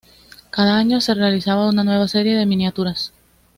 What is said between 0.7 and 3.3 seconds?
año se realizaba una nueva serie de miniaturas.